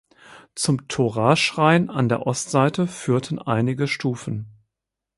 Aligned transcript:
Zum 0.55 0.87
Toraschrein 0.87 1.91
an 1.91 2.09
der 2.09 2.25
Ostseite 2.25 2.87
führten 2.87 3.37
einige 3.37 3.87
Stufen. 3.87 4.47